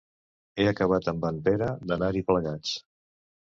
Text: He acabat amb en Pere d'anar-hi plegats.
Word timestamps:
He 0.61 0.65
acabat 0.71 1.11
amb 1.11 1.29
en 1.31 1.39
Pere 1.49 1.69
d'anar-hi 1.93 2.27
plegats. 2.33 2.77